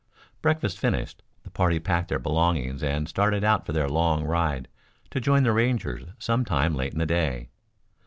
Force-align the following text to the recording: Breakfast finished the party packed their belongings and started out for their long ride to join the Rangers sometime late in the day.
Breakfast 0.41 0.79
finished 0.79 1.21
the 1.43 1.51
party 1.51 1.77
packed 1.77 2.07
their 2.09 2.17
belongings 2.17 2.81
and 2.81 3.07
started 3.07 3.43
out 3.43 3.67
for 3.67 3.71
their 3.71 3.87
long 3.87 4.23
ride 4.23 4.67
to 5.11 5.21
join 5.21 5.43
the 5.43 5.53
Rangers 5.53 6.05
sometime 6.17 6.73
late 6.73 6.91
in 6.93 6.97
the 6.97 7.05
day. 7.05 7.49